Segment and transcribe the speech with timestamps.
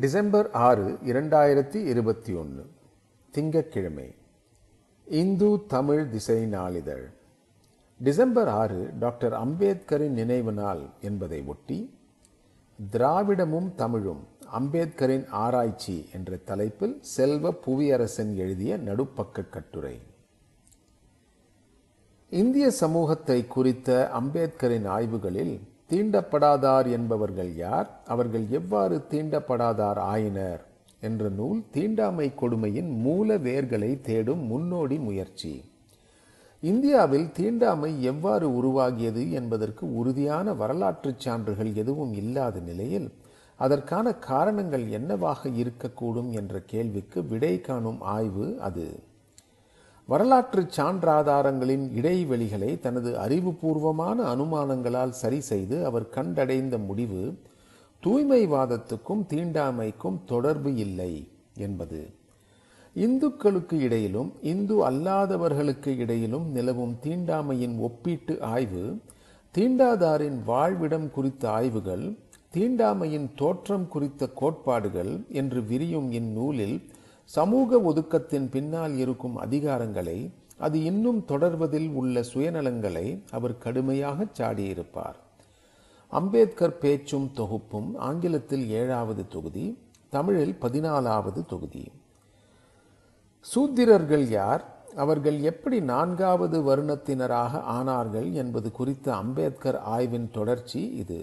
[0.00, 2.70] December ஆறு இரண்டாயிரத்தி இருபத்தி ஒன்று
[3.30, 4.14] திங்கட்கிழமை.
[5.04, 7.06] இந்து தமிழ் திசை நாளிதழ்.
[8.02, 11.98] டிசம்பர் ஆறு டாக்டர் அம்பேத்கரின் நினைவு நாள் என்பதை ஒட்டி
[12.92, 14.26] திராவிடமும் தமிழும்
[14.58, 20.00] அம்பேத்கரின் ஆராய்ச்சி என்ற தலைப்பில் செல்வ புவியரசன் எழுதிய நடுப்பக்க கட்டுரை.
[22.30, 25.60] இந்திய சமூகத்தை குறித்த அம்பேத்கரின் ஆய்வுகளில்
[25.90, 28.00] தீண்டப்படாதார் என்பவர்கள் யார்?
[28.06, 30.60] அவர்கள் எவ்வாறு தீண்டப்படாதார் ஆயினர்?
[31.00, 35.64] என்ற நூல் தீண்டாமை கொடுமையின் மூல வேர்களை தேடும் முன்னோடி முயற்சி.
[36.60, 43.12] இந்தியாவில் தீண்டாமை எவ்வாறு உருவாகியது என்பதற்கு உறுதியான வரலாற்றுச் சான்றுகள் எதுவும் இல்லாத நிலையில்
[43.56, 49.02] அதற்கான காரணங்கள் என்னவாக இருக்கக்கூடும் என்ற கேள்விக்கு விடை காணும் ஆய்வு அது.
[50.08, 57.38] வரலாற்று சான்றாதாரங்களின் இடைவெளிகளை தனது அறிவுபூர்வமான அனுமானங்களால் சரி செய்து அவர் கண்டடைந்த முடிவு
[58.02, 62.14] தூய்மைவாதத்துக்கும் தீண்டாமைக்கும் தொடர்பு இல்லை என்பது.
[62.94, 69.00] இந்துக்களுக்கு இடையிலும் இந்து அல்லாதவர்களுக்கு இடையிலும் நிலவும் தீண்டாமையின் ஒப்பீட்டு ஆய்வு
[69.54, 72.18] தீண்டாதாரின் வாழ்விடம் குறித்த ஆய்வுகள்
[72.54, 76.90] தீண்டாமையின் தோற்றம் குறித்த கோட்பாடுகள் என்று விரியும் இந்நூலில்
[77.26, 85.18] சமூக ஒதுக்கத்தின் பின்னால் இருக்கும் அதிகாரங்களை அது இன்னும் தொடர்வதில் உள்ள சுயநலங்களை அவர் கடுமையாக சாடியிருப்பார்.
[86.08, 91.92] அம்பேத்கர் பேச்சும் தொகுப்பும் ஆங்கிலத்தில் ஏழாவது தொகுதி தமிழில் பதினாலாவது தொகுதி.
[93.54, 94.64] சூத்திரர்கள் யார்?
[94.96, 101.20] அவர்கள் எப்படி நான்காவது வருணத்தினராக ஆனார்கள் என்பது குறித்த அம்பேத்கர் ஆய்வின் தொடர்ச்சி இது.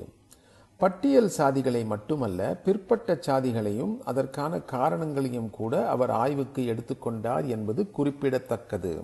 [0.83, 9.03] பட்டியல் சாதிகளை மட்டுமல்ல பிற்பட்ட சாதிகளையும் அதற்கான காரணங்களையும் கூட அவர் ஆய்வுக்கு எடுத்துக்கொண்டார் என்பது குறிப்பிடத்தக்கது.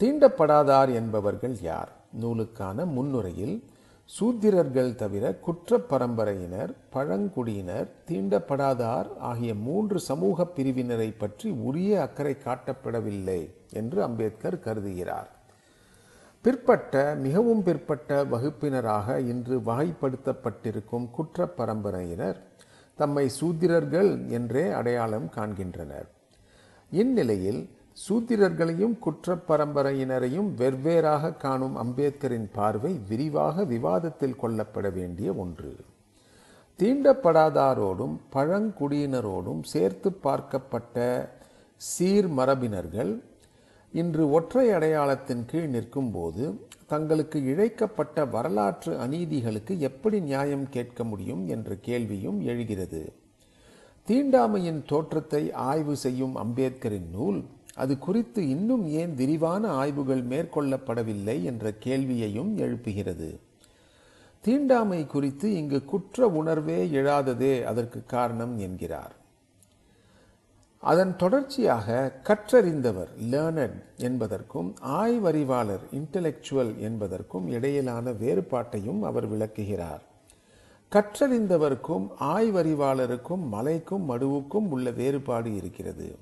[0.00, 1.92] தீண்டப்படாதார் என்பவர்கள் யார்?
[2.12, 3.56] நூலுக்கான முன்னுரையில்
[4.20, 13.40] சூத்திரர்கள் தவிர குற்ற பரம்பரையினர் பழங்குடியினர் தீண்டப்படாதார் ஆகிய மூன்று சமூக பிரிவினரை பற்றி உரிய அக்கறை காட்டப்படவில்லை
[13.72, 15.30] என்று அம்பேத்கர் கருதுகிறார்.
[16.44, 16.94] பிற்பட்ட
[17.26, 22.38] மிகவும் பிற்பட்ட வகுப்பினராக இன்று வகைப்படுத்தப்பட்டிருக்கும் குற்ற பரம்பரையினர்
[22.98, 26.08] தம்மை சூத்திரர்கள் என்றே அடையாளம் காண்கின்றனர்.
[26.90, 27.62] இந்நிலையில்
[28.08, 35.72] சூத்திரர்களையும் குற்ற பரம்பரையினரையும் வெவ்வேறாக காணும் அம்பேத்கரின் பார்வை விரிவாக விவாதத்தில் கொள்ளப்பட வேண்டிய ஒன்று.
[36.78, 41.28] தீண்டப்படாதாரோடும் பழங்குடியினரோடும் சேர்த்து பார்க்கப்பட்ட
[41.80, 43.12] சீர்மரபினர்கள்
[44.00, 51.76] இன்று ஒற்றை அடையாளத்தின் கீழ் நிற்கும் போது தங்களுக்கு இழைக்கப்பட்ட வரலாற்று அநீதிகளுக்கு எப்படி நியாயம் கேட்க முடியும் என்ற
[51.80, 53.02] கேள்வியும் எழுகிறது.
[54.08, 57.44] தீண்டாமையின் தோற்றத்தை ஆய்வு செய்யும் அம்பேத்கரின் நூல்
[57.74, 63.38] அது குறித்து இன்னும் ஏன் விரிவான ஆய்வுகள் மேற்கொள்ளப்படவில்லை என்ற கேள்வியையும் எழுப்புகிறது.
[64.40, 69.14] தீண்டாமை குறித்து இங்கு குற்ற உணர்வே எழாததே அதற்கு காரணம் என்கிறார்.
[70.84, 80.02] அதன் தொடர்ச்சியாக கற்றறிந்தவர் லேர்னட் என்பதற்கும் ஆய்வறிவாளர் இன்டலெக்சுவல் என்பதற்கும் இடையிலான வேறுபாட்டையும் அவர் விளக்குகிறார்.
[80.92, 86.16] கற்றறிந்தவருக்கும் ஆய்வறிவாளருக்கும் மலைக்கும் மடுவுக்கும் உள்ள வேறுபாடு இருக்கிறது.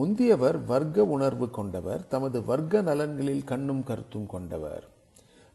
[0.00, 4.84] முந்தியவர் வர்க்க உணர்வு கொண்டவர் தமது வர்க்க நலன்களில் கண்ணும் கருத்தும் கொண்டவர்.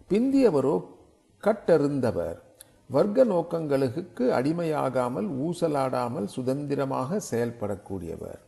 [0.10, 0.76] பிந்தியவரோ
[1.44, 2.40] கட்டறிந்தவர்.
[2.90, 8.42] வர்க்க நோக்கங்களுக்கு அடிமையாகாமல் ஊசலாடாமல் சுதந்திரமாக செயல்படக்கூடியவர்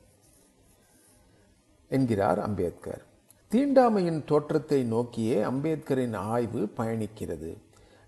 [1.91, 3.03] என்கிறார் அம்பேத்கர்.
[3.51, 7.51] தீண்டாமையின் தோற்றத்தை நோக்கியே அம்பேத்கரின் ஆய்வு பயணிக்கிறது.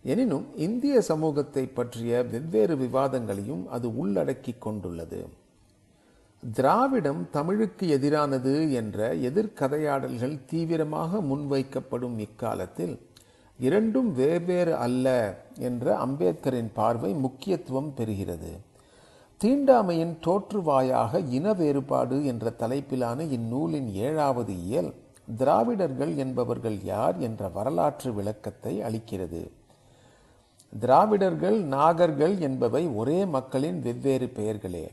[0.04, 5.22] எனினும் இந்திய சமூகத்தை பற்றிய வெவ்வேறு விவாதங்களையும் அது உள்ளடக்கி கொண்டுள்ளது.
[6.44, 12.96] திராவிடம் தமிழுக்கு எதிரானது என்ற எதிர்கதையாடல்கள் தீவிரமாக முன்வைக்கப்படும் இக்காலத்தில்
[13.66, 15.08] இரண்டும் வெவ்வேறு அல்ல
[15.60, 18.52] என்ற அம்பேத்கரின் பார்வை முக்கியத்துவம் பெறுகிறது.
[19.42, 24.92] தீண்டாமையின் தோற்றுவாயாக இன வேறுபாடு என்ற தலைப்பிலான இந்நூலின் ஏழாவது இயல்
[25.38, 29.44] திராவிடர்கள் என்பவர்கள் யார் என்ற வரலாற்று விளக்கத்தை அளிக்கிறது.
[30.80, 34.86] திராவிடர்கள் நாகர்கள் என்பவை ஒரே மக்களின் வெவ்வேறு பெயர்களே.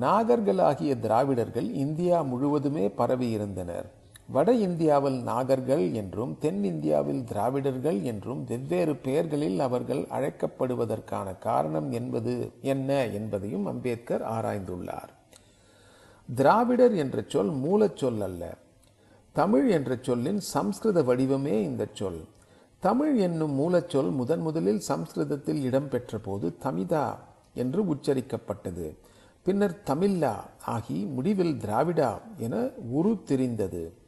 [0.00, 3.88] நாகர்களாகிய திராவிடர்கள் இந்தியா முழுவதுமே பரவியிருந்தனர்.
[4.28, 13.66] வட இந்தியாவில் நாகர்கள் என்றும் தென்னிந்தியாவில் திராவிடர்கள் என்றும் வெவ்வேறு பெயர்களில் அவர்கள் அழைக்கப்படுவதற்கான காரணம் என்பது என்ன என்பதையும்
[13.66, 15.10] அம்பேத்கர் ஆராய்ந்துள்ளார்.
[16.34, 18.56] திராவிடர் என்ற சொல் மூலச்சொல் அல்ல.
[19.32, 22.24] தமிழ் என்ற சொல்லின் சம்ஸ்கிருத வடிவமே இந்த சொல்.
[22.78, 27.06] தமிழ் என்னும் மூலச்சொல் முதன் முதலில் சம்ஸ்கிருதத்தில் இடம்பெற்ற போது தமிதா
[27.54, 28.96] என்று உச்சரிக்கப்பட்டது.
[29.42, 30.34] பின்னர் தமிழா
[30.64, 34.04] ஆகி முடிவில் திராவிடா என உரு தெரிந்தது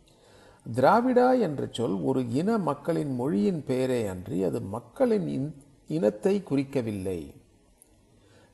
[0.67, 5.53] திராவிடா என்ற சொல் ஒரு இன மக்களின் மொழியின் பெயரே அன்றி அது மக்களின் இன்-
[5.89, 7.21] இனத்தை குறிக்கவில்லை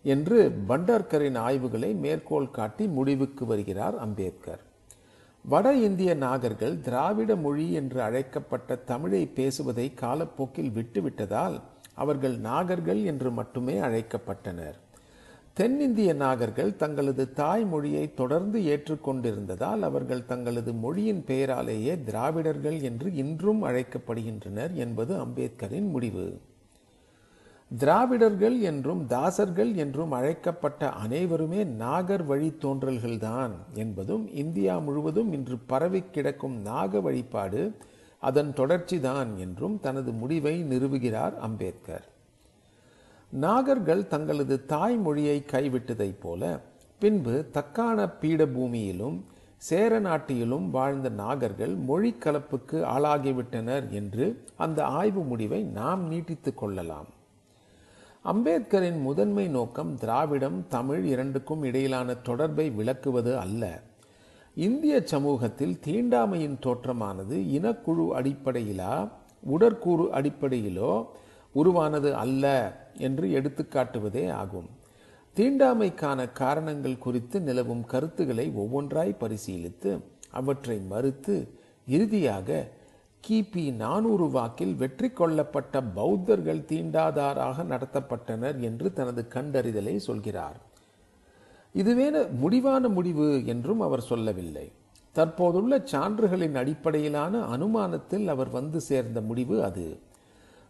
[0.05, 4.63] என்று பண்டர்கரின் ஆய்வுகளை மேற்கோள் காட்டி முடிவுக்கு வருகிறார் அம்பேத்கர்.
[5.45, 11.57] வட இந்திய நாகர்கள் திராவிட மொழி என்று அழைக்கப்பட்ட தமிழை பேசுவதை காலப்போக்கில் விட்டுவிட்டதால்
[11.95, 14.79] அவர்கள் நாகர்கள் என்று மட்டுமே அழைக்கப்பட்டனர்.
[15.57, 25.15] தென்னிந்திய நாகர்கள் தங்களது தாய்மொழியை தொடர்ந்து ஏற்றுக்கொண்டிருந்ததால் அவர்கள் தங்களது மொழியின் பெயராலேயே திராவிடர்கள் என்று இன்றும் அழைக்கப்படுகின்றனர் என்பது
[25.15, 26.41] அம்பேத்கரின் முடிவு.
[27.79, 36.57] திராவிடர்கள் என்றும் தாசர்கள் என்றும் அழைக்கப்பட்ட அனைவருமே நாகர் வழி தோன்றல்கள்தான் என்பதும் இந்தியா முழுவதும் இன்று பரவி கிடக்கும்
[36.63, 37.75] நாக வழிபாடு
[38.19, 42.09] அதன் தொடர்ச்சிதான் என்றும் தனது முடிவை நிறுவுகிறார் அம்பேத்கர்.
[43.33, 46.61] நாகர்கள் தங்களது தாய்மொழியை கைவிட்டதைப் போல
[46.99, 49.21] பின்பு தக்கான பீடபூமியிலும்
[49.57, 57.07] சேர நாட்டிலும் வாழ்ந்த நாகர்கள் மொழி கலப்புக்கு ஆளாகிவிட்டனர் என்று அந்த ஆய்வு முடிவை நாம் நீட்டித்துக் கொள்ளலாம்.
[58.25, 63.81] அம்பேத்கரின் முதன்மை நோக்கம் திராவிடம் தமிழ் இரண்டுக்கும் இடையிலான தொடர்பை விளக்குவது அல்ல.
[64.55, 69.09] இந்திய சமூகத்தில் தீண்டாமையின் தோற்றமானது இனக்குழு அடிப்படையிலா
[69.41, 71.07] உடற்கூறு அடிப்படையிலோ
[71.53, 72.73] உருவானது அல்ல.
[72.99, 74.69] என்று எடுத்துக்காட்டுவதே ஆகும்.
[75.37, 80.01] தீண்டாமைக்கான காரணங்கள் குறித்து நிலவும் கருத்துக்களை ஒவ்வொன்றாய் பரிசீலித்து
[80.31, 81.49] அவற்றை மறுத்து
[81.87, 82.69] இறுதியாக
[83.25, 90.59] கிபி நானூறு வாக்கில் வெற்றி கொள்ளப்பட்ட பௌத்தர்கள் தீண்டாதாராக நடத்தப்பட்டனர் என்று தனது கண்டறிதலை சொல்கிறார்.
[91.73, 94.73] இதுவே முடிவான முடிவு என்றும் அவர் சொல்லவில்லை.
[95.13, 99.99] தற்போதுள்ள சான்றுகளின் அடிப்படையிலான அனுமானத்தில் அவர் வந்து சேர்ந்த முடிவு அது.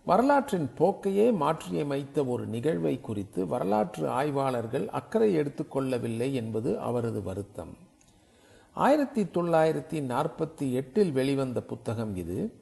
[0.05, 7.77] வரலாற்றின் போக்கையே மாற்றியமைத்த ஒரு நிகழ்வை குறித்து வரலாற்று ஆய்வாளர்கள் அக்கறை எடுத்துக்கொள்ளவில்லை என்பது அவரது வருத்தம்.
[8.73, 12.53] ஆயிரத்தி தொள்ளாயிரத்தி நாற்பத்தி எட்டில் வெளிவந்த புத்தகம் இது.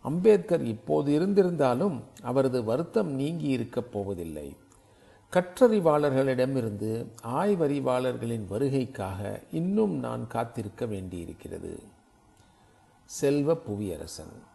[0.00, 4.56] அம்பேத்கர் இப்போது இருந்திருந்தாலும் அவரது வருத்தம் நீங்கி இருக்கப் போவதில்லை.
[5.32, 11.82] கற்றறிவாளர்களிடமிருந்து ஆய்வறிவாளர்களின் வருகைக்காக இன்னும் நான் காத்திருக்க வேண்டியிருக்கிறது.
[13.04, 14.50] செல்வ புவியரசன்.